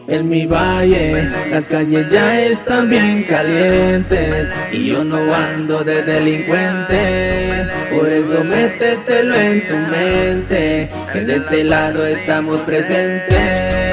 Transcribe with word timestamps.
En 0.07 0.29
mi 0.29 0.45
valle, 0.45 1.31
las 1.51 1.67
calles 1.67 2.11
ya 2.11 2.39
están 2.43 2.91
bien 2.91 3.23
calientes 3.25 4.53
y 4.71 4.91
yo 4.91 5.03
no 5.03 5.35
ando 5.35 5.83
de 5.83 6.03
delincuente. 6.03 7.67
Por 7.91 8.09
eso 8.09 8.45
métetelo 8.45 9.35
en 9.35 9.67
tu 9.67 9.77
mente, 9.77 10.91
que 11.11 11.21
de 11.21 11.37
este 11.37 11.65
lado 11.65 12.07
estamos 12.07 12.61
presentes. 12.61 13.84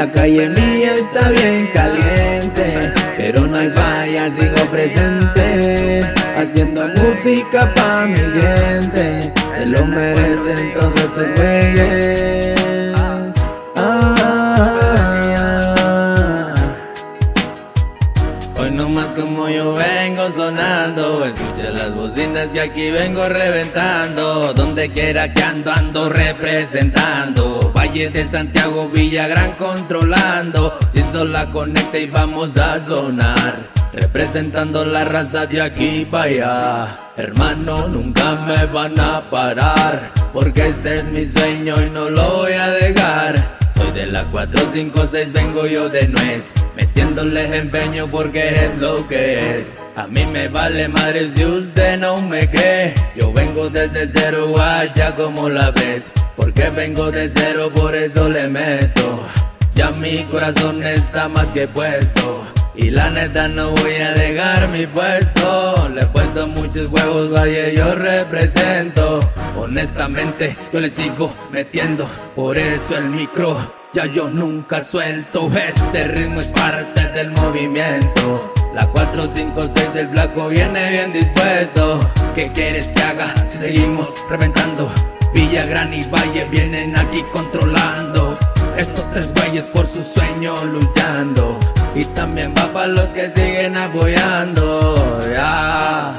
La 0.00 0.10
calle 0.10 0.48
mía 0.48 0.94
está 0.94 1.28
bien 1.28 1.68
caliente, 1.74 2.90
pero 3.18 3.46
no 3.46 3.54
hay 3.54 3.68
falla, 3.68 4.30
sigo 4.30 4.54
presente. 4.70 6.00
Haciendo 6.34 6.88
música 6.88 7.70
pa' 7.74 8.06
mi 8.06 8.16
gente, 8.16 9.30
se 9.52 9.66
lo 9.66 9.84
merecen 9.84 10.72
todos 10.72 10.94
esos 11.00 11.34
güeyes. 11.36 12.69
Como 19.40 19.48
yo 19.48 19.72
vengo 19.72 20.30
sonando. 20.30 21.24
Escucha 21.24 21.70
las 21.70 21.94
bocinas 21.94 22.48
que 22.48 22.60
aquí 22.60 22.90
vengo 22.90 23.26
reventando. 23.26 24.52
Donde 24.52 24.90
quiera 24.90 25.32
que 25.32 25.42
ando 25.42 25.72
ando 25.72 26.10
representando. 26.10 27.72
Valle 27.74 28.10
de 28.10 28.22
Santiago, 28.24 28.90
Villagrán 28.90 29.52
controlando. 29.52 30.78
Si 30.90 31.00
sola 31.00 31.46
conecta 31.46 31.96
y 31.96 32.06
vamos 32.06 32.58
a 32.58 32.78
sonar. 32.80 33.70
Representando 33.94 34.84
la 34.84 35.06
raza 35.06 35.46
de 35.46 35.62
aquí 35.62 36.04
para 36.04 36.24
allá. 36.24 37.00
Hermano, 37.16 37.88
nunca 37.88 38.34
me 38.34 38.66
van 38.66 39.00
a 39.00 39.22
parar. 39.30 40.12
Porque 40.34 40.68
este 40.68 40.94
es 40.94 41.04
mi 41.04 41.24
sueño 41.24 41.74
y 41.80 41.88
no 41.88 42.10
lo 42.10 42.36
voy 42.36 42.52
a 42.52 42.68
dejar 42.68 43.60
soy 43.80 43.92
de 43.92 44.06
la 44.06 44.24
456, 44.30 45.32
vengo 45.32 45.66
yo 45.66 45.88
de 45.88 46.08
nuez. 46.08 46.52
Metiéndole 46.76 47.56
empeño 47.56 48.08
porque 48.10 48.48
es 48.48 48.78
lo 48.78 49.08
que 49.08 49.58
es. 49.58 49.74
A 49.96 50.06
mí 50.06 50.26
me 50.26 50.48
vale 50.48 50.88
madre 50.88 51.28
si 51.28 51.44
usted 51.44 51.98
no 51.98 52.16
me 52.22 52.48
cree. 52.48 52.94
Yo 53.16 53.32
vengo 53.32 53.68
desde 53.70 54.06
cero 54.06 54.54
allá 54.60 55.14
como 55.14 55.48
la 55.48 55.70
ves. 55.70 56.12
Porque 56.36 56.70
vengo 56.70 57.10
de 57.10 57.28
cero 57.28 57.70
por 57.74 57.94
eso 57.94 58.28
le 58.28 58.48
meto. 58.48 59.20
Ya 59.74 59.90
mi 59.90 60.18
corazón 60.24 60.84
está 60.84 61.28
más 61.28 61.50
que 61.52 61.66
puesto 61.66 62.59
y 62.74 62.90
la 62.90 63.10
neta 63.10 63.48
no 63.48 63.70
voy 63.70 63.96
a 63.96 64.12
dejar 64.12 64.68
mi 64.68 64.86
puesto. 64.86 65.88
Le 65.94 66.02
he 66.02 66.06
puesto 66.06 66.46
muchos 66.46 66.88
huevos, 66.90 67.32
valle 67.32 67.74
yo 67.74 67.94
represento. 67.94 69.20
Honestamente 69.56 70.56
yo 70.72 70.80
le 70.80 70.90
sigo 70.90 71.34
metiendo. 71.50 72.08
Por 72.34 72.58
eso 72.58 72.96
el 72.96 73.10
micro 73.10 73.56
ya 73.92 74.06
yo 74.06 74.28
nunca 74.28 74.80
suelto. 74.80 75.50
Este 75.54 76.06
ritmo 76.08 76.40
es 76.40 76.52
parte 76.52 77.08
del 77.08 77.30
movimiento. 77.30 78.52
La 78.74 78.86
456 78.86 79.96
el 79.96 80.08
flaco 80.08 80.48
viene 80.48 80.90
bien 80.90 81.12
dispuesto. 81.12 82.00
¿Qué 82.34 82.52
quieres 82.52 82.92
que 82.92 83.02
haga 83.02 83.34
si 83.48 83.58
seguimos 83.58 84.14
reventando? 84.28 84.88
Villa 85.34 85.64
Gran 85.66 85.92
y 85.92 86.02
Valle 86.04 86.44
vienen 86.50 86.96
aquí 86.96 87.24
controlando 87.32 88.38
estos 88.80 89.08
tres 89.10 89.32
güeyes 89.34 89.68
por 89.68 89.86
su 89.86 90.02
sueño 90.02 90.54
luchando. 90.64 91.58
Y 91.94 92.04
también 92.06 92.52
va 92.56 92.72
para 92.72 92.88
los 92.88 93.10
que 93.10 93.30
siguen 93.30 93.76
apoyando 93.76 95.20
Ya. 95.30 96.14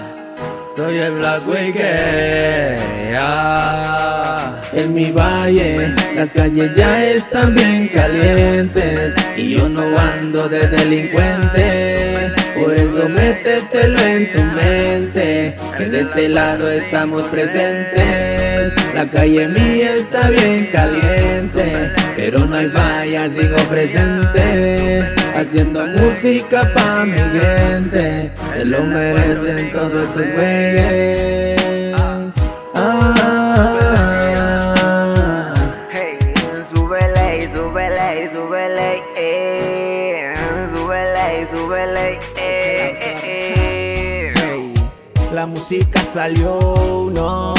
Soy 0.75 0.97
el 0.97 1.11
Black 1.13 1.43
Ya. 3.11 4.61
En 4.73 4.93
mi 4.93 5.11
valle 5.11 5.93
las 6.15 6.31
calles 6.31 6.75
ya 6.75 7.03
están 7.03 7.55
bien 7.55 7.89
calientes. 7.89 9.15
Y 9.35 9.57
yo 9.57 9.67
no 9.67 9.97
ando 9.97 10.47
de 10.47 10.67
delincuente. 10.67 12.31
Por 12.55 12.73
eso 12.73 13.09
métetelo 13.09 13.99
en 14.01 14.31
tu 14.33 14.43
mente 14.43 15.55
Que 15.77 15.85
de 15.85 16.01
este 16.01 16.29
lado 16.29 16.69
estamos 16.69 17.23
presentes 17.25 18.40
La 18.93 19.09
calle 19.09 19.47
mía 19.47 19.95
está 19.95 20.29
bien 20.29 20.67
caliente 20.71 21.91
pero 22.15 22.45
no 22.45 22.55
hay 22.55 22.69
falla, 22.69 23.27
sigo 23.29 23.55
presente 23.69 25.13
Haciendo 25.33 25.85
música 25.87 26.71
pa' 26.73 27.05
mi 27.05 27.17
gente 27.17 28.31
Se 28.51 28.65
lo 28.65 28.83
merecen 28.83 29.71
todos 29.71 30.09
esos 30.09 30.31
güeyes 30.33 32.35
ah, 32.75 33.13
Hey, 35.93 36.17
súbele, 36.75 37.49
súbele, 37.55 38.29
súbele. 38.33 39.01
Súbele, 40.75 41.47
súbele. 41.53 42.19
Hey, 42.35 44.33
la 45.33 45.45
música 45.47 46.01
salió, 46.01 47.09
no, 47.15 47.53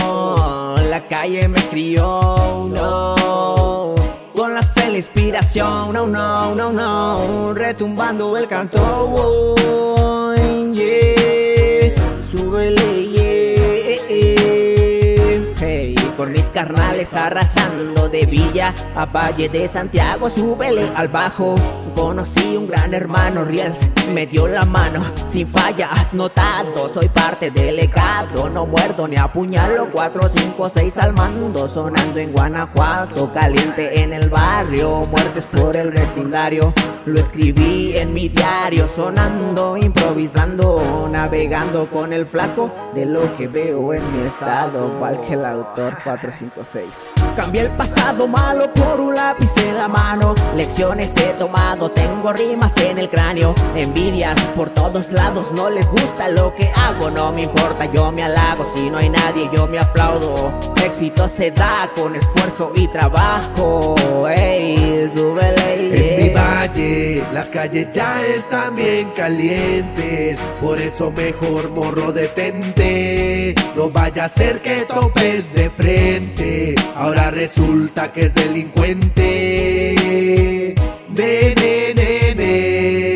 la 0.92 1.08
calle 1.08 1.48
me 1.48 1.58
crió, 1.70 2.69
no. 2.69 3.94
Con 4.36 4.53
la 4.53 4.62
fe, 4.62 4.91
la 4.91 4.98
inspiración, 4.98 5.91
no, 5.91 6.06
no, 6.06 6.54
no, 6.54 6.70
no, 6.70 7.54
retumbando 7.54 8.36
el 8.36 8.47
canto, 8.47 8.78
oh, 8.82 10.34
yeah. 10.75 12.22
súbele, 12.22 13.08
yeah, 13.08 13.97
hey, 15.60 15.94
con 16.14 16.30
mis 16.30 16.50
carnales 16.50 17.14
arrasando 17.14 18.10
de 18.10 18.26
Villa 18.26 18.74
a 18.94 19.06
Valle 19.06 19.48
de 19.48 19.66
Santiago, 19.69 20.28
súbele 20.28 20.92
al 20.94 21.09
bajo. 21.09 21.54
Conocí 21.94 22.56
un 22.56 22.66
gran 22.66 22.94
hermano, 22.94 23.44
Riels, 23.44 23.88
me 24.12 24.26
dio 24.26 24.48
la 24.48 24.64
mano, 24.64 25.04
sin 25.26 25.47
falla, 25.47 25.88
has 25.91 26.14
notado, 26.14 26.92
soy 26.92 27.08
parte 27.08 27.50
del 27.50 27.76
legado, 27.76 28.48
no 28.48 28.66
muerdo 28.66 29.06
ni 29.06 29.16
apuñalo, 29.16 29.91
4, 29.92 30.28
5, 30.28 30.69
6 30.69 30.98
al 30.98 31.12
mando, 31.12 31.69
sonando 31.69 32.19
en 32.19 32.32
Guanajuato, 32.32 33.32
caliente 33.32 34.00
en 34.00 34.12
el 34.12 34.30
barrio, 34.30 35.06
muertes 35.06 35.47
por 35.47 35.76
el 35.76 35.91
vecindario, 35.91 36.72
lo 37.04 37.20
escribí 37.20 37.97
en 37.97 38.12
mi 38.12 38.28
diario, 38.28 38.88
sonando, 38.88 39.76
improvisando, 39.76 41.09
navegando 41.10 41.88
con 41.91 42.12
el 42.12 42.26
flaco, 42.26 42.72
de 42.94 43.06
lo 43.06 43.34
que 43.36 43.48
veo 43.48 43.94
en 43.94 44.16
mi 44.16 44.26
estado, 44.26 44.98
cual 44.98 45.20
que 45.22 45.34
el 45.34 45.44
autor 45.44 45.98
456. 46.04 47.22
Cambié 47.37 47.62
el 47.62 47.70
pasado 47.70 48.28
malo 48.28 48.72
por 48.75 49.00
un 49.00 49.15
lápiz 49.15 49.50
en 49.56 49.76
la 49.78 49.88
mano, 49.88 50.34
lecciones 50.54 51.16
he 51.16 51.32
tomado, 51.34 51.91
tengo 51.91 52.32
rimas 52.32 52.76
en 52.78 52.98
el 52.98 53.09
cráneo, 53.09 53.54
envidias 53.75 54.38
por 54.54 54.69
todos 54.70 55.10
lados, 55.12 55.50
no 55.53 55.71
les 55.71 55.88
gusta 55.88 56.28
lo 56.28 56.54
que 56.54 56.71
hago, 56.71 57.10
no 57.10 57.32
me 57.32 57.42
importa, 57.42 57.87
yo 57.87 58.12
me 58.12 58.22
halago, 58.22 58.66
si 58.75 58.91
no 58.91 58.98
hay 58.98 59.09
nadie 59.09 59.48
yo 59.53 59.66
me 59.66 59.78
aplaudo, 59.78 60.53
éxito 60.84 61.26
se 61.26 61.50
da 61.50 61.91
con 61.97 62.15
esfuerzo 62.15 62.72
y 62.76 62.87
trabajo, 62.88 63.94
ey, 64.28 65.10
súbele, 65.15 66.16
En 66.16 66.22
mi 66.22 66.28
yeah. 66.28 66.60
valle, 66.60 67.25
las 67.32 67.50
calles 67.50 67.88
ya 67.92 68.22
están 68.26 68.76
bien 68.76 69.10
calientes. 69.16 70.38
Por 70.60 70.81
eso 70.81 71.10
mejor 71.10 71.71
morro 71.71 72.12
detente. 72.12 73.54
No 73.75 73.91
vaya 73.91 74.25
a 74.25 74.28
ser 74.28 74.60
que 74.60 74.84
topes 74.84 75.54
de 75.54 75.71
frente. 75.71 76.75
Ahora 76.94 77.22
resulta 77.31 78.12
que 78.12 78.27
es 78.27 78.34
delincuente. 78.34 79.25
Ne, 81.09 81.55
ne, 81.55 81.94
ne, 81.94 82.34
ne. 82.34 83.12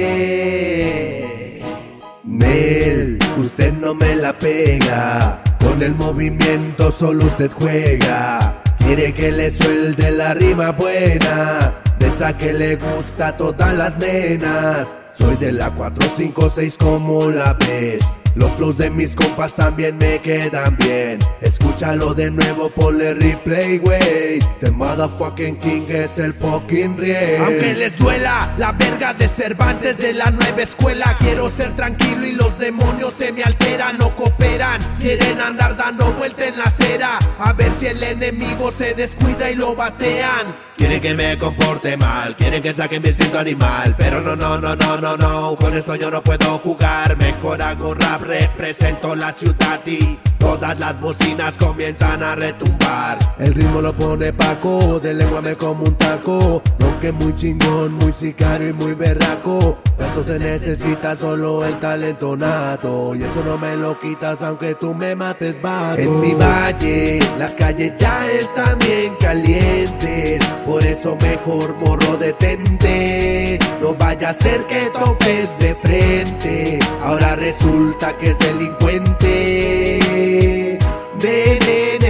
Nel, 2.24 3.18
usted 3.36 3.72
no 3.72 3.94
me 3.94 4.14
la 4.16 4.38
pega. 4.38 5.42
Con 5.60 5.82
el 5.82 5.94
movimiento 5.94 6.92
solo 6.92 7.24
usted 7.26 7.50
juega. 7.52 8.62
Quiere 8.78 9.12
que 9.12 9.32
le 9.32 9.50
suelte 9.50 10.10
la 10.10 10.34
rima 10.34 10.72
buena. 10.72 11.74
De 11.98 12.08
esa 12.08 12.36
que 12.36 12.52
le 12.52 12.76
gusta 12.76 13.28
a 13.28 13.36
todas 13.36 13.74
las 13.74 13.98
nenas. 13.98 14.96
Soy 15.16 15.34
de 15.36 15.50
la 15.50 15.70
456 15.70 16.76
como 16.76 17.30
la 17.30 17.54
ves. 17.54 18.18
Los 18.34 18.50
flows 18.50 18.76
de 18.76 18.90
mis 18.90 19.16
compas 19.16 19.56
también 19.56 19.96
me 19.96 20.20
quedan 20.20 20.76
bien. 20.76 21.18
Escúchalo 21.40 22.12
de 22.12 22.30
nuevo, 22.30 22.68
ponle 22.68 23.14
replay, 23.14 23.78
wey. 23.78 24.38
The 24.60 24.70
motherfucking 24.70 25.56
king 25.56 25.86
es 25.88 26.18
el 26.18 26.34
fucking 26.34 26.98
rey. 26.98 27.36
Aunque 27.36 27.74
les 27.74 27.96
duela 27.96 28.54
la 28.58 28.72
verga 28.72 29.14
de 29.14 29.26
Cervantes 29.26 29.96
de 29.96 30.12
la 30.12 30.30
nueva 30.30 30.62
escuela. 30.62 31.16
Quiero 31.18 31.48
ser 31.48 31.74
tranquilo 31.76 32.26
y 32.26 32.32
los 32.32 32.58
demonios 32.58 33.14
se 33.14 33.32
me 33.32 33.42
alteran, 33.42 33.96
no 33.96 34.14
cooperan. 34.14 34.78
Quieren 35.00 35.40
andar 35.40 35.74
dando 35.74 36.12
vuelta 36.12 36.46
en 36.46 36.58
la 36.58 36.64
acera. 36.64 37.18
A 37.38 37.54
ver 37.54 37.72
si 37.72 37.86
el 37.86 38.02
enemigo 38.02 38.70
se 38.70 38.92
descuida 38.92 39.50
y 39.50 39.54
lo 39.54 39.74
batean. 39.74 40.66
Quieren 40.76 41.00
que 41.00 41.14
me 41.14 41.38
comporte 41.38 41.96
mal, 41.96 42.36
quieren 42.36 42.62
que 42.62 42.74
saque 42.74 43.00
mi 43.00 43.08
instinto 43.08 43.38
animal. 43.38 43.94
Pero 43.96 44.20
no, 44.20 44.36
no, 44.36 44.58
no, 44.58 44.76
no, 44.76 44.98
no, 44.98 45.05
no, 45.06 45.16
no, 45.16 45.56
con 45.56 45.76
eso 45.76 45.94
yo 45.94 46.10
no 46.10 46.22
puedo 46.22 46.58
jugar. 46.58 47.16
Mejor 47.16 47.62
hago 47.62 47.94
rap, 47.94 48.22
represento 48.22 49.14
la 49.14 49.32
ciudad 49.32 49.80
y 49.86 50.18
todas 50.46 50.78
las 50.78 51.00
bocinas 51.00 51.58
comienzan 51.58 52.22
a 52.22 52.36
retumbar. 52.36 53.18
El 53.38 53.52
ritmo 53.52 53.80
lo 53.80 53.94
pone 53.96 54.32
Paco, 54.32 55.00
de 55.00 55.12
lengua 55.12 55.42
me 55.42 55.56
como 55.56 55.82
un 55.82 55.96
taco. 55.96 56.62
Lo 56.78 57.00
que 57.00 57.10
muy 57.10 57.34
chingón, 57.34 57.94
muy 57.94 58.12
sicario 58.12 58.68
y 58.68 58.72
muy 58.72 58.94
berraco. 58.94 59.78
Esto 59.98 60.22
se 60.22 60.38
necesita 60.38 61.16
solo 61.16 61.64
el 61.64 61.80
talento 61.80 62.36
nato. 62.36 63.16
Y 63.16 63.24
eso 63.24 63.42
no 63.44 63.58
me 63.58 63.76
lo 63.76 63.98
quitas 63.98 64.40
aunque 64.42 64.76
tú 64.76 64.94
me 64.94 65.16
mates 65.16 65.60
vago. 65.60 65.98
En 65.98 66.20
mi 66.20 66.34
valle, 66.34 67.18
las 67.38 67.56
calles 67.56 67.94
ya 67.98 68.30
están 68.30 68.78
bien 68.78 69.16
calientes. 69.18 70.40
Por 70.64 70.84
eso 70.84 71.16
mejor 71.20 71.74
morro 71.74 72.16
detente. 72.18 73.58
No 73.80 73.94
vaya 73.94 74.28
a 74.28 74.34
ser 74.34 74.64
que 74.66 74.90
topes 74.92 75.58
de 75.58 75.74
frente. 75.74 76.78
Ahora 77.02 77.34
resulta 77.34 78.16
que 78.16 78.30
es 78.30 78.38
delincuente. 78.38 80.35
De, 80.38 80.78
de. 81.18 82.05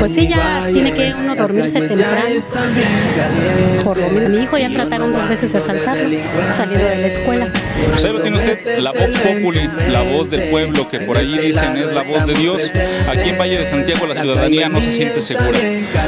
Pues 0.00 0.12
sí, 0.12 0.28
ya 0.28 0.66
tiene 0.72 0.94
que 0.94 1.14
uno 1.14 1.36
dormirse 1.36 1.78
temprano. 1.78 2.24
Por 3.84 3.98
lo 3.98 4.08
menos 4.08 4.32
mi 4.32 4.42
hijo 4.44 4.56
ya 4.56 4.70
trataron 4.70 5.12
dos 5.12 5.28
veces 5.28 5.52
de 5.52 5.58
asaltarlo, 5.58 6.18
saliendo 6.52 6.88
de 6.88 6.96
la 6.96 7.06
escuela. 7.06 7.52
Pues 7.90 8.04
ahí 8.04 8.12
lo 8.12 8.20
tiene 8.20 8.36
usted, 8.38 8.78
la 8.78 8.92
voz 8.92 9.18
populi, 9.18 9.70
la 9.88 10.02
voz 10.02 10.30
del 10.30 10.48
pueblo, 10.48 10.88
que 10.88 11.00
por 11.00 11.18
ahí 11.18 11.38
dicen 11.38 11.76
es 11.76 11.92
la 11.92 12.02
voz 12.02 12.26
de 12.26 12.34
Dios. 12.34 12.62
Aquí 13.08 13.28
en 13.28 13.38
Valle 13.38 13.58
de 13.58 13.66
Santiago 13.66 14.06
la 14.06 14.14
ciudadanía 14.14 14.68
no 14.70 14.80
se 14.80 14.90
siente 14.90 15.20
segura. 15.20 15.58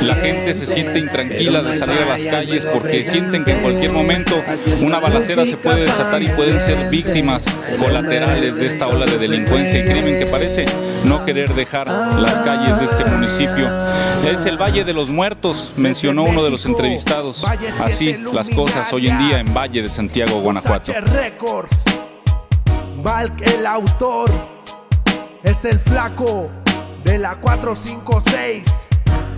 La 0.00 0.15
gente 0.15 0.55
se 0.55 0.67
siente 0.67 0.99
intranquila 0.99 1.62
de 1.62 1.75
salir 1.75 1.99
a 1.99 2.06
las 2.06 2.25
calles 2.25 2.65
porque 2.67 3.05
sienten 3.05 3.44
que 3.44 3.53
en 3.53 3.61
cualquier 3.61 3.93
momento 3.93 4.43
una 4.81 5.00
balacera 5.00 5.44
se 5.44 5.59
puede 5.59 5.83
desatar 5.83 6.23
y 6.23 6.29
pueden 6.29 6.61
ser 6.61 6.89
víctimas 6.89 7.47
colaterales 7.79 8.56
de 8.56 8.67
esta 8.67 8.89
ola 8.89 9.05
de 9.05 9.19
delincuencia 9.19 9.79
y 9.79 9.89
crimen 9.89 10.19
que 10.19 10.27
parece 10.27 10.65
no 11.05 11.25
querer 11.25 11.55
dejar 11.55 11.89
las 11.89 12.41
calles 12.41 12.79
de 12.79 12.85
este 12.87 13.05
municipio. 13.05 13.81
Es 14.25 14.46
el 14.46 14.61
Valle 14.61 14.84
de 14.84 14.93
los 14.93 15.11
Muertos, 15.11 15.73
mencionó 15.76 16.25
uno 16.25 16.43
de 16.43 16.50
los 16.50 16.64
entrevistados. 16.67 17.44
Así 17.81 18.17
las 18.32 18.49
cosas 18.50 18.93
hoy 18.93 19.08
en 19.08 19.19
día 19.19 19.40
en 19.40 19.52
Valle 19.52 19.82
de 19.82 19.88
Santiago, 19.88 20.40
Guanajuato. 20.40 20.93
Valk 23.05 23.40
el 23.49 23.67
autor 23.67 24.31
es 25.43 25.64
el 25.64 25.79
flaco 25.79 26.50
de 27.05 27.19
la 27.19 27.34
456. 27.37 28.88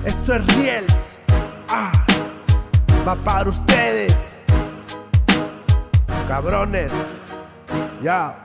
Esto 0.04 0.34
es 0.34 0.56
Riels. 0.56 1.18
Ah, 1.70 2.04
va 3.06 3.16
para 3.24 3.48
ustedes. 3.48 4.38
Cabrones. 6.28 6.92
Ya. 8.02 8.44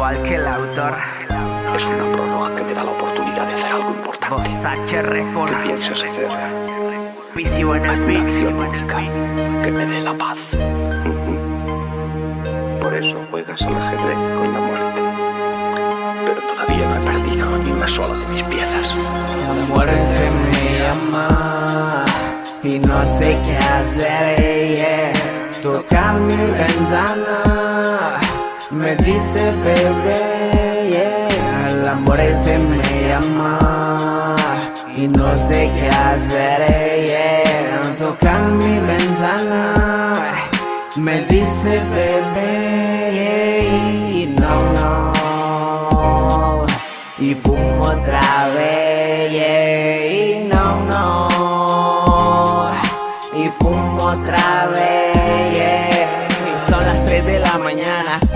Igual 0.00 0.22
que 0.22 0.34
el 0.34 0.46
autor. 0.46 0.94
Es 1.76 1.84
una 1.84 2.10
prórroga 2.10 2.56
que 2.56 2.62
me 2.64 2.72
da 2.72 2.84
la 2.84 2.90
oportunidad 2.90 3.46
de 3.46 3.52
hacer 3.52 3.72
algo 3.72 3.90
importante. 3.90 4.48
¿Qué 4.88 5.56
piensas 5.62 6.02
hacer? 6.02 6.28
Vicio 7.34 7.74
en 7.74 7.84
el 7.84 7.90
Hay 7.90 8.16
una 8.16 8.22
acción 8.22 8.54
única 8.54 8.96
que 9.62 9.70
me 9.70 9.84
dé 9.84 10.00
la 10.00 10.14
paz. 10.16 10.38
Por 12.80 12.94
eso 12.94 13.14
juegas 13.30 13.60
al 13.60 13.76
ajedrez 13.76 14.16
con 14.38 14.54
la 14.54 14.60
muerte. 14.60 15.02
Pero 16.24 16.46
todavía 16.48 16.88
no 16.88 16.96
he 16.96 17.04
perdido 17.04 17.58
ni 17.58 17.70
una 17.70 17.86
sola 17.86 18.18
de 18.20 18.26
mis 18.34 18.44
piezas. 18.44 18.96
La 18.96 19.66
muerte 19.68 20.30
me 20.50 20.78
llama 20.78 22.04
y 22.62 22.78
no 22.78 23.04
sé 23.04 23.38
qué 23.44 23.56
hacer. 23.58 24.76
yeah. 24.76 25.12
Toca 25.60 26.14
mi 26.14 26.34
ventana, 26.34 28.18
me 28.70 28.96
dice 28.96 29.52
bebé. 29.64 30.90
yeah. 30.90 31.72
La 31.84 31.94
muerte 31.94 32.58
me 32.58 33.08
llama 33.08 34.36
y 34.96 35.08
no 35.08 35.36
sé 35.36 35.70
qué 35.76 35.88
hacer. 35.88 37.06
yeah. 37.06 37.96
Toca 37.96 38.38
mi 38.38 38.78
ventana, 38.78 40.32
me 40.96 41.20
dice 41.22 41.80
bebé. 41.94 43.68
Y 44.12 44.26
no, 44.38 44.72
no 44.74 45.10
y 47.20 47.34
fumo 47.34 47.82
otra 47.82 48.48
vez, 48.54 49.30
y 50.10 50.48
no, 50.48 50.80
no, 50.86 51.28
y 53.34 53.48
fumo 53.58 54.04
otra 54.04 54.68
vez, 54.74 55.19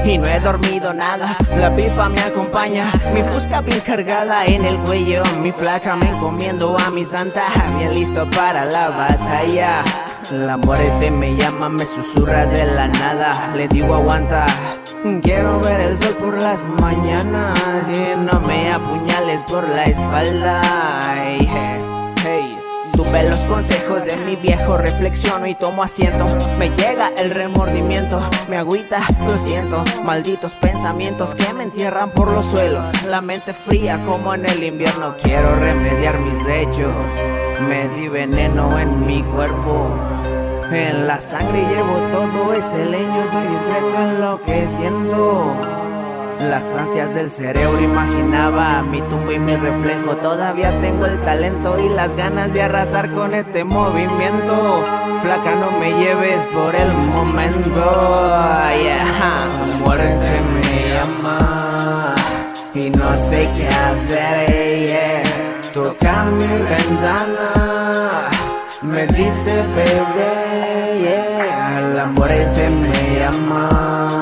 y 0.05 0.19
no 0.19 0.27
he 0.27 0.41
dormido 0.41 0.93
nada. 0.93 1.37
La 1.57 1.75
pipa 1.75 2.09
me 2.09 2.21
acompaña, 2.21 2.93
mi 3.15 3.23
fusca 3.23 3.61
bien 3.61 3.81
cargada 3.81 4.45
en 4.47 4.65
el 4.65 4.79
cuello. 4.79 5.23
Mi 5.41 5.53
flaca 5.53 5.97
me 5.97 6.09
encomiendo 6.09 6.77
a 6.79 6.91
mi 6.91 7.05
santa, 7.05 7.43
bien 7.77 7.93
listo 7.93 8.29
para 8.31 8.65
la 8.65 8.91
batalla. 8.91 9.83
La 10.31 10.57
muerte 10.57 11.11
me 11.11 11.37
llama, 11.37 11.69
me 11.69 11.85
susurra 11.85 12.47
de 12.47 12.65
la 12.67 12.89
nada. 12.89 13.53
Le 13.55 13.69
digo 13.69 13.95
aguanta, 13.95 14.47
quiero 15.23 15.61
ver 15.61 15.81
el 15.81 15.99
sol 15.99 16.17
por 16.17 16.41
las 16.41 16.65
mañanas. 16.65 17.59
Y 17.89 18.19
no 18.19 18.41
me 18.41 18.73
apuñales 18.73 19.43
por 19.45 19.69
la 19.69 19.85
espalda. 19.85 20.61
Hey. 21.53 21.84
Tuve 23.15 23.31
los 23.31 23.45
consejos 23.45 24.05
de 24.05 24.17
mi 24.27 24.35
viejo, 24.35 24.77
reflexiono 24.77 25.47
y 25.47 25.55
tomo 25.55 25.85
asiento. 25.85 26.27
Me 26.59 26.71
llega 26.71 27.13
el 27.17 27.31
remordimiento, 27.31 28.21
me 28.49 28.57
agüita, 28.57 29.07
lo 29.25 29.39
siento. 29.39 29.85
Malditos 30.05 30.53
pensamientos 30.55 31.37
que 31.37 31.53
me 31.55 31.63
entierran 31.63 32.11
por 32.11 32.33
los 32.33 32.45
suelos. 32.45 32.91
La 33.07 33.21
mente 33.21 33.53
fría 33.53 34.03
como 34.05 34.35
en 34.35 34.47
el 34.47 34.65
invierno. 34.65 35.15
Quiero 35.23 35.55
remediar 35.55 36.19
mis 36.19 36.45
hechos. 36.49 37.15
Me 37.69 37.89
di 37.91 38.09
veneno 38.09 38.77
en 38.81 39.07
mi 39.07 39.23
cuerpo. 39.23 39.97
En 40.73 41.07
la 41.07 41.21
sangre 41.21 41.69
llevo 41.69 41.99
todo 42.11 42.53
ese 42.53 42.85
leño. 42.85 43.29
Soy 43.31 43.47
discreto 43.47 43.97
en 43.97 44.21
lo 44.21 44.43
que 44.43 44.67
siento. 44.67 45.74
Las 46.41 46.75
ansias 46.75 47.15
del 47.15 47.31
cerebro 47.31 47.81
imaginaba 47.81 48.83
mi 48.83 49.01
tumbo 49.03 49.33
y 49.33 49.39
mi 49.39 49.57
reflejo. 49.57 50.17
Todavía 50.17 50.79
tengo 50.81 51.07
el 51.07 51.19
talento 51.21 51.79
y 51.79 51.89
las 51.89 52.15
ganas 52.15 52.53
de 52.53 52.63
arrasar 52.63 53.11
con 53.13 53.35
este 53.35 53.65
movimiento. 53.65 54.85
Flaca, 55.23 55.55
no 55.55 55.71
me 55.79 55.93
lleves 55.95 56.47
por 56.49 56.75
el 56.75 56.93
momento. 56.93 58.37
Yeah. 58.83 59.49
Muerte 59.79 60.41
me 60.55 60.95
llama 60.95 62.15
y 62.75 62.91
no 62.91 63.17
sé 63.17 63.49
qué 63.57 63.69
hacer. 63.69 64.87
yeah. 64.87 65.23
Toca 65.73 66.25
mi 66.25 66.47
ventana, 66.47 68.29
me 68.83 69.07
dice 69.07 69.63
bebé. 69.75 70.75
La 71.95 72.07
muerte 72.07 72.69
me 72.69 73.19
llama 73.19 74.15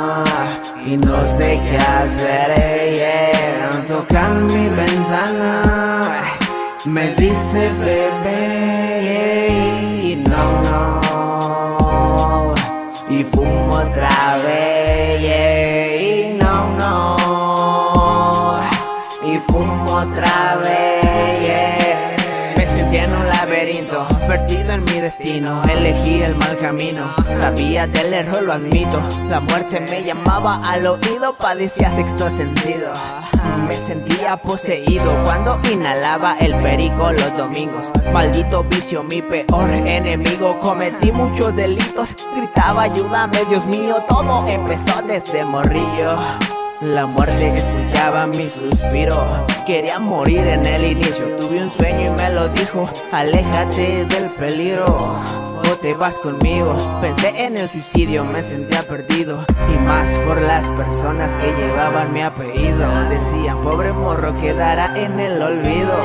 y 0.85 0.97
no 0.97 1.27
sé 1.27 1.61
qué 1.69 1.77
hacer. 1.77 2.95
yeah. 2.95 3.85
Toca 3.87 4.29
mi 4.31 4.69
ventana, 4.69 6.23
me 6.87 7.09
dice 7.15 7.71
bebé. 7.81 9.11
Y 10.03 10.17
no, 10.17 10.63
no, 10.71 12.55
y 13.09 13.25
fumo 13.25 13.75
otra 13.75 14.39
vez. 14.45 15.21
Y 15.21 16.35
no, 16.39 16.69
no, 16.79 18.61
y 19.25 19.39
fumo 19.51 19.93
otra 19.93 20.57
vez. 20.63 21.97
Me 22.57 22.67
sentí 22.67 22.97
en 22.97 23.15
laberinto, 23.63 24.07
perdido 24.27 24.73
en 24.73 24.85
mi 24.85 25.01
destino. 25.01 25.63
Elegí 25.65 26.21
el 26.21 26.35
mal 26.35 26.57
camino, 26.59 27.15
sabía 27.39 27.87
del 27.87 28.13
error, 28.13 28.43
lo 28.43 28.53
admito. 28.55 29.01
La 29.29 29.39
muerte 29.39 29.79
me 29.79 30.03
llamaba 30.03 30.61
al 30.69 30.85
oído, 30.85 31.35
padecía 31.35 31.91
sexto 31.91 32.29
sentido. 32.29 32.93
Me 33.69 33.75
sentía 33.75 34.37
poseído 34.37 35.13
cuando 35.25 35.61
inhalaba 35.73 36.37
el 36.39 36.55
perico 36.57 37.13
los 37.13 37.37
domingos. 37.37 37.93
Maldito 38.13 38.65
vicio, 38.65 39.05
mi 39.05 39.23
peor 39.23 39.71
enemigo. 39.71 40.59
Cometí 40.61 41.13
muchos 41.13 41.55
delitos, 41.55 42.17
gritaba 42.35 42.83
ayúdame, 42.83 43.45
Dios 43.49 43.67
mío. 43.67 44.03
Todo 44.09 44.45
empezó 44.49 45.03
desde 45.03 45.45
morrillo. 45.45 46.19
La 46.83 47.07
muerte 47.07 47.55
escuchaba 47.55 48.27
mi 48.27 48.49
suspiro. 48.49 49.17
Quería 49.65 50.01
morir 50.01 50.45
en 50.45 50.67
el 50.67 50.85
inicio. 50.85 51.37
Tuve 51.37 51.63
un 51.63 51.71
sueño 51.71 52.13
y 52.13 52.17
me 52.17 52.31
lo 52.31 52.49
dijo. 52.49 52.91
Aléjate 53.13 54.05
del 54.07 54.27
peligro. 54.37 55.17
O 55.71 55.77
te 55.81 55.95
vas 55.95 56.19
conmigo. 56.19 56.77
Pensé 57.01 57.45
en 57.45 57.57
el 57.57 57.69
suicidio, 57.69 58.25
me 58.25 58.43
sentía 58.43 58.83
perdido. 58.83 59.47
Y 59.73 59.79
más 59.79 60.11
por 60.27 60.43
las 60.43 60.67
personas 60.71 61.37
que 61.37 61.53
llevaban 61.53 62.13
mi 62.13 62.23
apellido. 62.23 63.09
Decían, 63.09 63.63
pobre 63.63 63.93
morro, 63.93 64.35
quedará 64.41 64.97
en 64.97 65.21
el 65.21 65.41
olvido. 65.41 65.97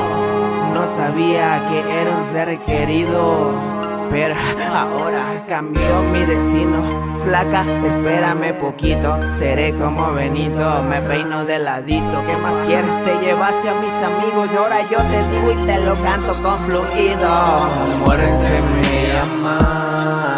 No 0.74 0.86
sabía 0.86 1.66
que 1.68 1.80
era 1.80 2.16
un 2.16 2.24
ser 2.24 2.56
querido. 2.60 3.77
Pero 4.10 4.34
ahora 4.72 5.44
cambió 5.48 6.02
mi 6.12 6.24
destino. 6.24 7.18
Flaca, 7.18 7.64
espérame 7.84 8.54
poquito. 8.54 9.18
Seré 9.34 9.74
como 9.74 10.12
Benito, 10.12 10.82
me 10.82 11.00
peino 11.02 11.44
de 11.44 11.58
ladito. 11.58 12.24
¿Qué 12.26 12.36
más 12.36 12.60
quieres? 12.62 13.02
Te 13.02 13.18
llevaste 13.18 13.68
a 13.68 13.74
mis 13.74 13.92
amigos 13.94 14.48
y 14.52 14.56
ahora 14.56 14.82
yo 14.88 14.98
te 14.98 15.28
digo 15.30 15.52
y 15.52 15.66
te 15.66 15.80
lo 15.84 15.94
canto 16.02 16.34
con 16.42 16.58
fluido. 16.60 17.68
Muerte 18.04 18.62
me 18.80 19.08
llama 19.12 20.34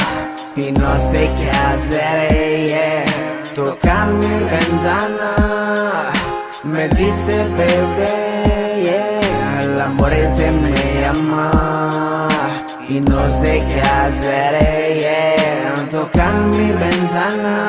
y 0.56 0.72
no 0.72 0.98
sé 0.98 1.30
qué 1.38 1.50
hacer. 1.50 2.66
Yeah. 2.66 3.04
Toca 3.54 4.06
mi 4.06 4.44
ventana, 4.50 6.10
me 6.64 6.88
dice 6.88 7.44
bebé. 7.56 8.82
Yeah. 8.82 9.76
La 9.76 9.86
muerte 9.88 10.50
me 10.50 11.00
llama 11.00 12.28
y 12.90 13.00
no 13.00 13.30
sé 13.30 13.62
qué 13.66 13.80
hacer. 13.80 14.98
Yeah. 14.98 15.88
Tocan 15.90 16.50
mi 16.50 16.72
ventana, 16.72 17.66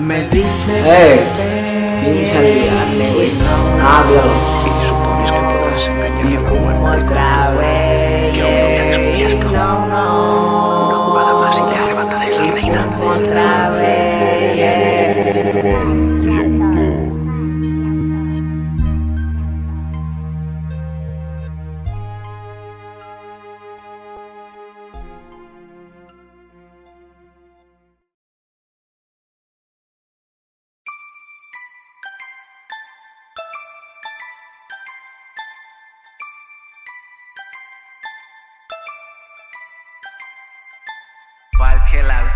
me 0.00 0.22
dice 0.22 0.80
Eh, 0.84 1.22
bebé. 1.36 2.00
piensa 2.02 2.38
olvidarle, 2.38 3.14
güey. 3.14 3.32
Háblalo. 3.80 4.32
Y 4.66 4.86
supones 4.86 5.30
que 5.32 5.38
podrás 5.38 5.86
engañar 5.86 6.30
Y 6.30 6.36
a 6.36 6.40
fumo 6.40 6.70
muerte. 6.78 7.14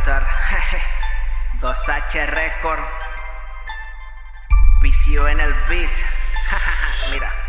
Falque 0.05 0.11
el 0.11 0.15
autor. 0.15 0.27
2H 1.61 2.27
Record. 2.27 2.81
Vicio 4.83 5.29
en 5.29 5.41
el 5.41 5.55
beat. 5.69 5.91
Mira. 7.11 7.44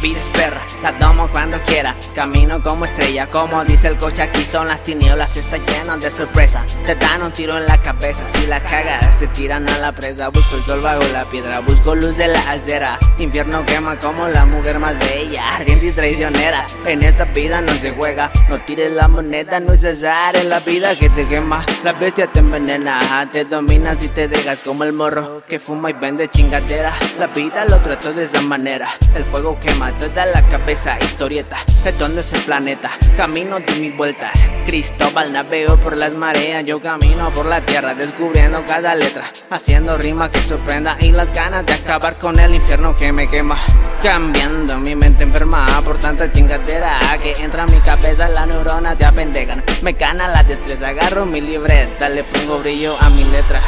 Vida 0.00 0.20
es 0.20 0.28
perra, 0.28 0.60
la 0.80 0.96
tomo 0.96 1.28
cuando 1.28 1.60
quiera. 1.62 1.96
Camino 2.14 2.62
como 2.62 2.84
estrella, 2.84 3.26
como 3.26 3.64
dice 3.64 3.88
el 3.88 3.96
coche, 3.96 4.22
aquí 4.22 4.46
son 4.46 4.68
las 4.68 4.80
tinieblas, 4.80 5.36
está 5.36 5.56
lleno 5.56 5.98
de 5.98 6.08
sorpresa. 6.08 6.64
Te 6.84 6.94
dan 6.94 7.22
un 7.22 7.32
tiro 7.32 7.56
en 7.56 7.66
la 7.66 7.76
cabeza, 7.82 8.28
si 8.28 8.46
la 8.46 8.60
cagas, 8.60 9.16
te 9.16 9.26
tiran 9.26 9.68
a 9.68 9.76
la 9.78 9.92
presa. 9.92 10.28
Busco 10.28 10.54
el 10.54 10.62
sol 10.62 10.80
bajo 10.82 11.02
la 11.12 11.24
piedra, 11.24 11.58
busco 11.60 11.96
luz 11.96 12.16
de 12.16 12.28
la 12.28 12.38
acera. 12.48 12.96
Infierno 13.18 13.66
quema 13.66 13.98
como 13.98 14.28
la 14.28 14.44
mujer 14.44 14.78
más 14.78 14.96
bella, 15.00 15.56
ardiente 15.56 15.86
y 15.86 15.90
traicionera. 15.90 16.64
En 16.86 17.02
esta 17.02 17.24
vida 17.24 17.60
no 17.60 17.72
se 17.74 17.90
juega, 17.90 18.30
no 18.48 18.60
tires 18.60 18.92
la 18.92 19.08
moneda, 19.08 19.58
no 19.58 19.72
es 19.72 19.84
azar 19.84 20.36
en 20.36 20.48
la 20.48 20.60
vida 20.60 20.94
que 20.94 21.10
te 21.10 21.24
quema. 21.24 21.66
La 21.82 21.92
bestia 21.92 22.28
te 22.28 22.38
envenena, 22.38 23.28
te 23.32 23.44
dominas 23.44 24.00
y 24.04 24.08
te 24.08 24.28
dejas 24.28 24.62
como 24.62 24.84
el 24.84 24.92
morro 24.92 25.42
que 25.48 25.58
fuma 25.58 25.90
y 25.90 25.94
vende 25.94 26.28
chingadera. 26.28 26.92
La 27.18 27.26
vida 27.26 27.64
lo 27.64 27.80
trató 27.80 28.12
de 28.12 28.24
esa 28.24 28.40
manera, 28.42 28.90
el 29.16 29.24
fuego 29.24 29.58
quema 29.58 29.87
toda 29.92 30.26
la 30.26 30.42
cabeza, 30.48 30.98
historieta 31.00 31.56
de 31.84 31.92
dónde 31.92 32.20
es 32.20 32.32
el 32.32 32.40
planeta. 32.42 32.90
Camino 33.16 33.60
de 33.60 33.74
mis 33.76 33.96
vueltas, 33.96 34.32
Cristóbal 34.66 35.32
navego 35.32 35.76
por 35.78 35.96
las 35.96 36.14
mareas, 36.14 36.64
yo 36.64 36.80
camino 36.80 37.30
por 37.32 37.46
la 37.46 37.60
tierra 37.60 37.94
descubriendo 37.94 38.64
cada 38.66 38.94
letra, 38.94 39.30
haciendo 39.50 39.96
rima 39.96 40.30
que 40.30 40.40
sorprenda 40.40 40.96
y 41.00 41.12
las 41.12 41.32
ganas 41.32 41.64
de 41.66 41.74
acabar 41.74 42.18
con 42.18 42.38
el 42.38 42.54
infierno 42.54 42.96
que 42.96 43.12
me 43.12 43.28
quema. 43.28 43.58
Cambiando 44.02 44.78
mi 44.78 44.94
mente 44.94 45.24
enferma 45.24 45.66
por 45.82 45.98
tanta 45.98 46.30
chingadera 46.30 46.98
que 47.22 47.32
entra 47.42 47.64
a 47.64 47.66
mi 47.66 47.78
cabeza, 47.78 48.28
las 48.28 48.46
neuronas 48.46 48.96
ya 48.96 49.12
pendejan. 49.12 49.62
Me 49.82 49.92
gana 49.92 50.28
la 50.28 50.42
destreza, 50.42 50.88
agarro 50.88 51.26
mi 51.26 51.40
libreta, 51.40 52.08
le 52.08 52.24
pongo 52.24 52.58
brillo 52.58 52.96
a 53.00 53.10
mi 53.10 53.24
letra. 53.24 53.60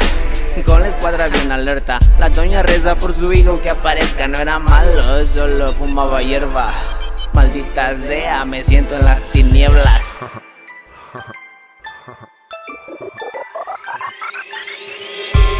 Y 0.55 0.63
con 0.63 0.81
la 0.81 0.89
escuadra 0.89 1.29
bien 1.29 1.51
alerta, 1.51 1.97
la 2.19 2.29
doña 2.29 2.61
reza 2.61 2.95
por 2.95 3.15
su 3.15 3.31
hijo 3.31 3.61
que 3.61 3.69
aparezca. 3.69 4.27
No 4.27 4.37
era 4.37 4.59
malo, 4.59 5.25
solo 5.27 5.73
fumaba 5.73 6.21
hierba. 6.21 6.73
Maldita 7.33 7.95
sea, 7.95 8.43
me 8.43 8.61
siento 8.63 8.95
en 8.95 9.05
las 9.05 9.21
tinieblas. 9.31 10.13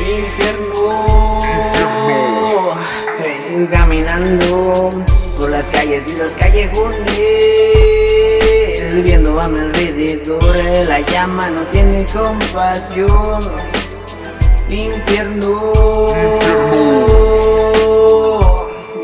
Infierno, 0.02 1.42
caminando 3.72 4.90
por 5.38 5.50
las 5.50 5.66
calles 5.68 6.08
y 6.08 6.16
los 6.18 6.30
callejones, 6.30 7.06
viendo 9.04 9.40
a 9.40 9.48
mi 9.48 9.60
alrededor, 9.60 10.56
la 10.88 11.00
llama 11.00 11.50
no 11.50 11.62
tiene 11.68 12.06
compasión. 12.08 13.50
Infierno. 14.72 15.58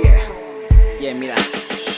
Yeah. 0.01 0.21
Yeah, 1.01 1.13
mira. 1.13 1.35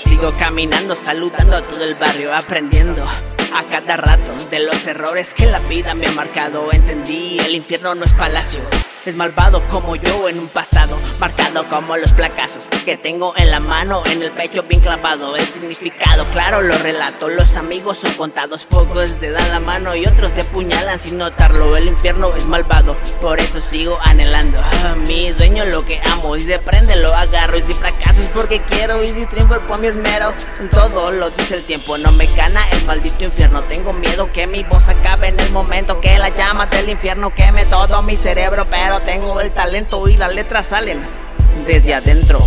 Sigo 0.01 0.31
caminando, 0.39 0.95
saludando 0.95 1.57
a 1.57 1.61
todo 1.61 1.83
el 1.83 1.93
barrio, 1.93 2.33
aprendiendo 2.33 3.05
a 3.53 3.63
cada 3.65 3.95
rato 3.97 4.33
de 4.49 4.61
los 4.61 4.87
errores 4.87 5.35
que 5.35 5.45
la 5.45 5.59
vida 5.59 5.93
me 5.93 6.07
ha 6.07 6.11
marcado. 6.13 6.71
Entendí, 6.71 7.37
el 7.37 7.53
infierno 7.53 7.93
no 7.93 8.05
es 8.05 8.13
palacio. 8.15 8.61
Es 9.05 9.15
malvado 9.15 9.65
como 9.69 9.95
yo 9.95 10.27
en 10.27 10.39
un 10.39 10.49
pasado, 10.49 10.97
marcado 11.19 11.65
como 11.69 11.95
los 11.95 12.11
placazos 12.11 12.67
que 12.83 12.97
tengo 12.97 13.33
en 13.37 13.49
la 13.49 13.61
mano, 13.61 14.03
en 14.05 14.21
el 14.21 14.31
pecho 14.31 14.63
bien 14.63 14.81
clavado. 14.81 15.37
El 15.37 15.47
significado, 15.47 16.25
claro, 16.31 16.61
lo 16.61 16.77
relato. 16.77 17.29
Los 17.29 17.55
amigos 17.55 17.99
son 17.99 18.11
contados, 18.15 18.65
pocos 18.65 19.17
te 19.19 19.31
dan 19.31 19.51
la 19.51 19.61
mano 19.61 19.95
y 19.95 20.05
otros 20.05 20.33
te 20.33 20.43
puñalan 20.43 20.99
sin 20.99 21.17
notarlo. 21.17 21.77
El 21.77 21.87
infierno 21.87 22.35
es 22.35 22.45
malvado, 22.45 22.97
por 23.21 23.39
eso 23.39 23.61
sigo 23.61 23.97
anhelando. 24.03 24.61
Mi 25.07 25.31
sueño, 25.31 25.63
lo 25.65 25.85
que 25.85 26.01
amo, 26.05 26.35
y 26.35 26.43
se 26.43 26.59
prende, 26.59 26.97
lo 26.97 27.15
agarro. 27.15 27.57
Y 27.57 27.61
si 27.61 27.73
fracaso 27.73 28.21
es 28.21 28.29
porque 28.29 28.61
quiero, 28.63 29.01
y 29.01 29.13
si 29.13 29.25
triunfo 29.27 29.61
por 29.61 29.79
mi 29.79 29.87
esmero. 29.87 30.33
Todo 30.71 31.11
lo 31.11 31.29
dice 31.31 31.55
el 31.55 31.63
tiempo, 31.63 31.97
no 31.97 32.11
me 32.11 32.25
gana 32.25 32.67
el 32.71 32.83
maldito 32.83 33.23
infierno. 33.23 33.63
Tengo 33.63 33.93
miedo 33.93 34.29
que 34.33 34.45
mi 34.45 34.63
voz 34.63 34.89
acabe 34.89 35.29
en 35.29 35.39
el 35.39 35.51
momento 35.51 36.01
que 36.01 36.17
la 36.17 36.29
llama 36.29 36.65
del 36.65 36.89
infierno 36.89 37.33
queme 37.33 37.63
todo 37.65 38.01
mi 38.01 38.17
cerebro, 38.17 38.67
pero 38.69 38.88
tengo 38.97 39.39
el 39.39 39.51
talento 39.51 40.07
y 40.07 40.17
las 40.17 40.33
letras 40.33 40.65
salen 40.67 40.99
desde 41.67 41.93
adentro. 41.93 42.39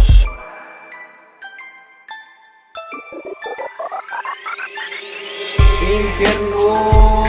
Infierno, 5.82 7.24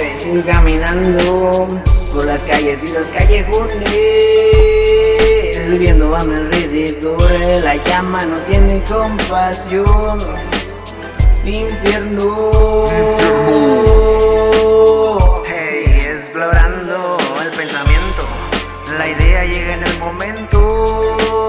eh, 0.00 0.42
caminando 0.46 1.68
por 2.14 2.24
las 2.24 2.40
calles 2.42 2.82
y 2.82 2.88
los 2.88 3.06
callejones, 3.08 3.78
viendo 5.78 6.16
a 6.16 6.24
mi 6.24 6.36
alrededor, 6.36 7.20
la 7.62 7.76
llama 7.84 8.24
no 8.24 8.38
tiene 8.40 8.82
compasión. 8.84 10.18
Infierno. 11.44 12.50
Hey, 12.90 14.06
en 19.70 19.82
el 19.82 19.98
momento. 19.98 21.48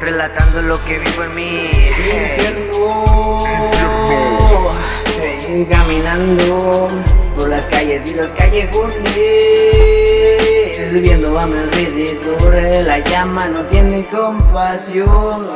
Relatando 0.00 0.62
lo 0.62 0.82
que 0.84 0.98
vivo 0.98 1.24
en 1.24 1.34
mí. 1.34 1.70
Hey. 1.72 2.46
Infierno. 2.46 3.44
Eh, 5.22 5.66
Caminando 5.70 6.88
por 7.36 7.48
las 7.48 7.62
calles 7.66 8.06
y 8.06 8.14
los 8.14 8.28
callejones, 8.32 8.96
viendo 10.92 11.38
a 11.38 11.46
mi 11.46 11.56
alrededor, 11.56 12.54
la 12.84 12.98
llama 12.98 13.48
no 13.48 13.64
tiene 13.66 14.06
compasión. 14.08 15.46